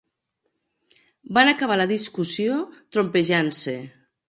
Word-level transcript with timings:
Van 1.37 1.51
acabar 1.51 1.77
la 1.81 1.87
discussió 1.93 2.57
trompejant-se. 2.97 3.79